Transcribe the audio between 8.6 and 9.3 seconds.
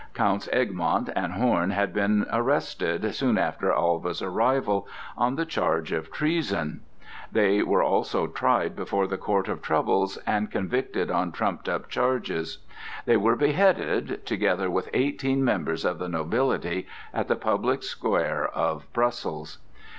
before the